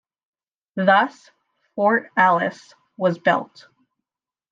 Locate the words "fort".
1.75-2.09